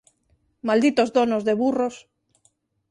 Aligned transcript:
Malditos 0.67 1.09
donos 1.15 1.45
de 1.47 1.53
burros. 1.61 1.95